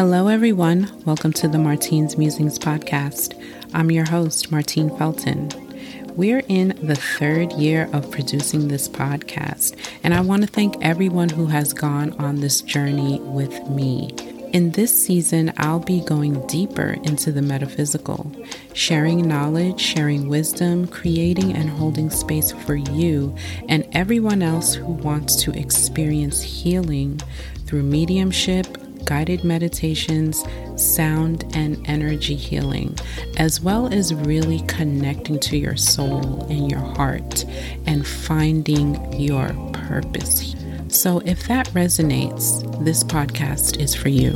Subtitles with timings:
[0.00, 0.90] Hello, everyone.
[1.04, 3.38] Welcome to the Martine's Musings podcast.
[3.74, 5.50] I'm your host, Martine Felton.
[6.16, 11.28] We're in the third year of producing this podcast, and I want to thank everyone
[11.28, 14.08] who has gone on this journey with me.
[14.54, 18.32] In this season, I'll be going deeper into the metaphysical,
[18.72, 23.34] sharing knowledge, sharing wisdom, creating and holding space for you
[23.68, 27.20] and everyone else who wants to experience healing
[27.66, 28.66] through mediumship,
[29.10, 30.44] guided meditations,
[30.76, 32.96] sound, and energy healing,
[33.38, 37.44] as well as really connecting to your soul and your heart
[37.86, 40.54] and finding your purpose.
[40.86, 44.30] So, if that resonates, this podcast is for you.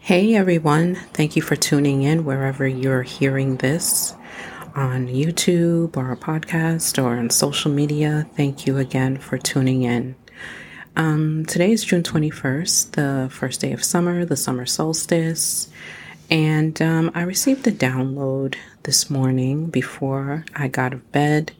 [0.00, 4.14] Hey everyone, thank you for tuning in wherever you're hearing this
[4.74, 8.26] on YouTube or a podcast or on social media.
[8.36, 10.14] Thank you again for tuning in.
[10.96, 15.70] Um, today is June 21st, the first day of summer, the summer solstice.
[16.30, 21.52] And um, I received a download this morning before I got out of bed,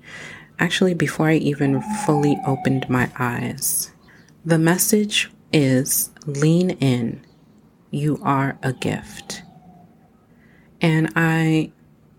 [0.58, 3.92] actually, before I even fully opened my eyes.
[4.44, 7.24] The message is lean in,
[7.91, 9.42] you are a gift.
[10.80, 11.72] And I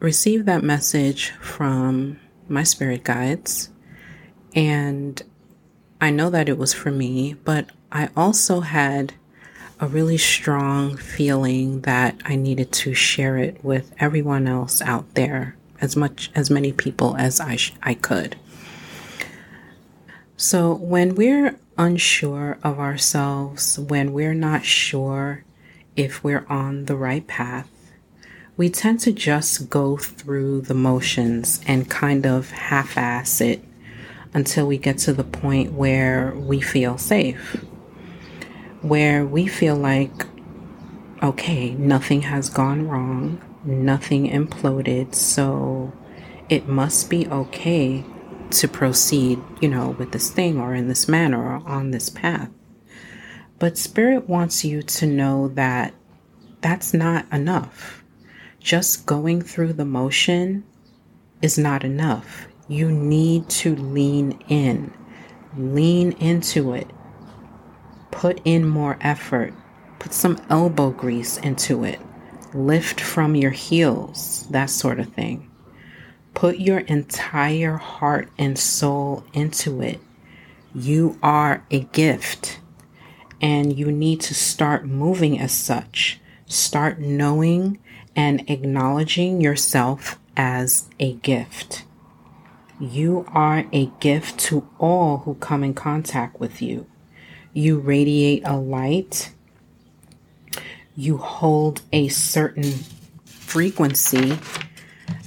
[0.03, 3.69] received that message from my spirit guides,
[4.53, 5.23] and
[6.01, 9.13] I know that it was for me, but I also had
[9.79, 15.55] a really strong feeling that I needed to share it with everyone else out there,
[15.79, 18.35] as much as many people as I sh- I could.
[20.35, 25.45] So when we're unsure of ourselves, when we're not sure
[25.95, 27.69] if we're on the right path,
[28.55, 33.63] we tend to just go through the motions and kind of half ass it
[34.33, 37.63] until we get to the point where we feel safe
[38.83, 40.27] where we feel like,
[41.23, 45.91] okay, nothing has gone wrong, nothing imploded, so
[46.49, 48.03] it must be okay
[48.51, 52.49] to proceed, you know, with this thing or in this manner or on this path.
[53.57, 55.93] But Spirit wants you to know that
[56.59, 58.02] that's not enough.
[58.63, 60.63] Just going through the motion
[61.43, 62.47] is not enough.
[62.67, 64.91] You need to lean in,
[65.55, 66.89] lean into it
[68.23, 69.53] put in more effort,
[69.99, 71.99] put some elbow grease into it,
[72.53, 75.51] lift from your heels, that sort of thing.
[76.33, 79.99] Put your entire heart and soul into it.
[80.73, 82.61] You are a gift
[83.41, 86.21] and you need to start moving as such.
[86.45, 87.77] Start knowing
[88.15, 91.85] and acknowledging yourself as a gift.
[92.79, 96.87] You are a gift to all who come in contact with you
[97.53, 99.31] you radiate a light,
[100.95, 102.73] you hold a certain
[103.25, 104.37] frequency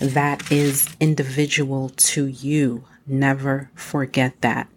[0.01, 2.85] that is individual to you.
[3.07, 4.69] Never forget that.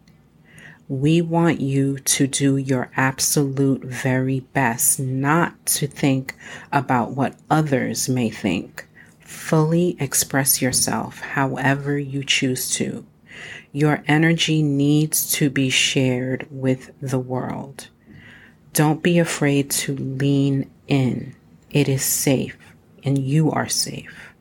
[0.90, 6.36] We want you to do your absolute very best, not to think
[6.72, 8.88] about what others may think.
[9.20, 13.06] Fully express yourself however you choose to.
[13.72, 17.90] Your energy needs to be shared with the world.
[18.74, 21.36] Don't be afraid to lean in.
[21.70, 22.58] It is safe
[23.04, 24.34] and you are safe.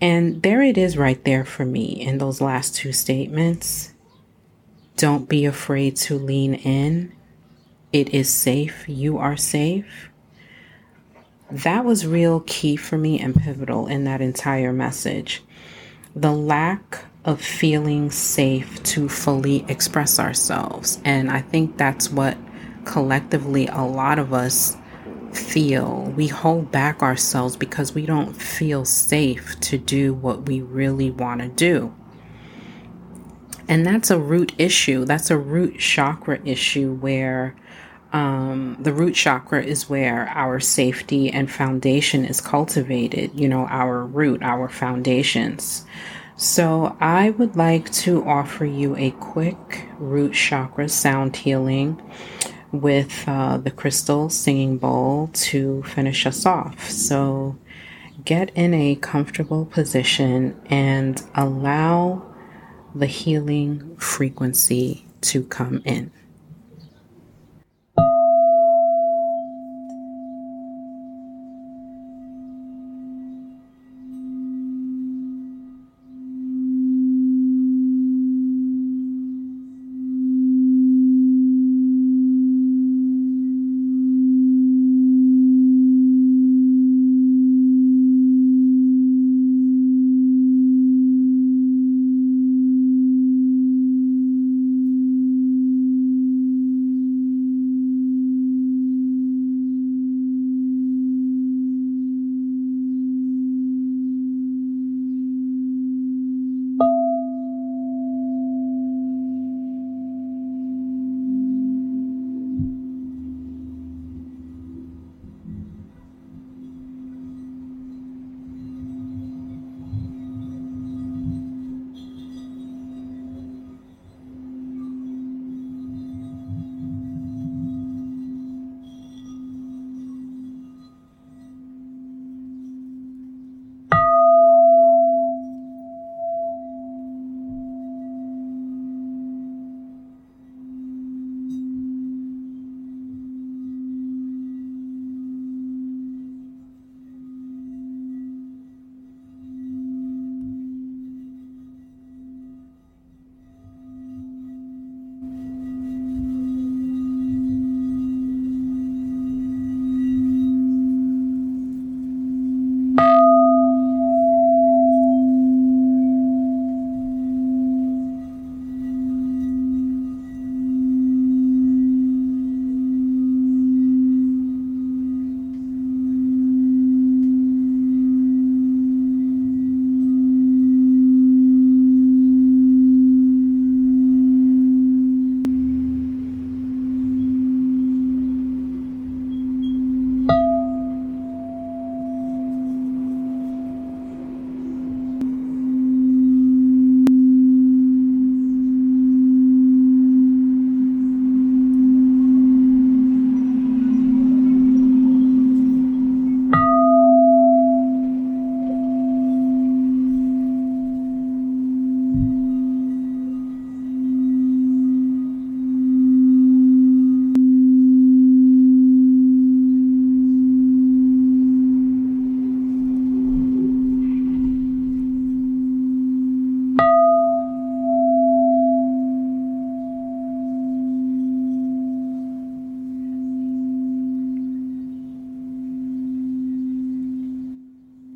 [0.00, 3.91] And there it is right there for me in those last two statements.
[5.02, 7.10] Don't be afraid to lean in.
[7.92, 8.88] It is safe.
[8.88, 10.10] You are safe.
[11.50, 15.42] That was real key for me and pivotal in that entire message
[16.14, 21.00] the lack of feeling safe to fully express ourselves.
[21.04, 22.38] And I think that's what
[22.84, 24.76] collectively a lot of us
[25.32, 26.12] feel.
[26.16, 31.40] We hold back ourselves because we don't feel safe to do what we really want
[31.40, 31.92] to do.
[33.68, 35.04] And that's a root issue.
[35.04, 37.54] That's a root chakra issue where
[38.12, 44.04] um, the root chakra is where our safety and foundation is cultivated, you know, our
[44.04, 45.86] root, our foundations.
[46.36, 52.02] So, I would like to offer you a quick root chakra sound healing
[52.72, 56.90] with uh, the crystal singing bowl to finish us off.
[56.90, 57.56] So,
[58.24, 62.31] get in a comfortable position and allow
[62.94, 66.10] the healing frequency to come in.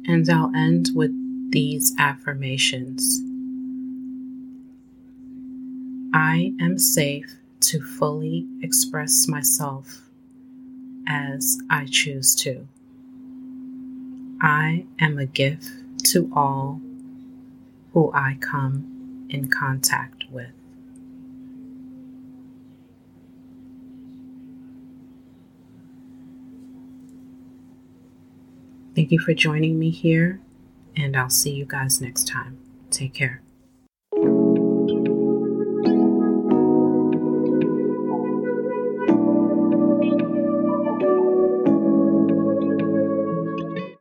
[0.09, 1.13] And I'll end with
[1.51, 3.23] these affirmations
[6.19, 10.09] I am safe to fully express myself
[11.07, 12.67] as I choose to.
[14.41, 15.69] I am a gift
[16.13, 16.81] to all
[17.93, 20.53] who I come in contact with.
[28.97, 30.41] Thank you for joining me here,
[30.97, 32.59] and I'll see you guys next time.
[32.91, 33.43] Take care.